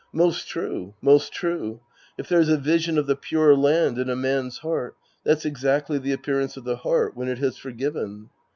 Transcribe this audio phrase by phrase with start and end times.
[0.13, 0.95] Most true.
[0.99, 1.79] Most true.
[2.17, 6.11] If there's a vision of the Pure Land in a man's heart, that's exactly the
[6.11, 8.31] appearance of the heart when it has forgiven.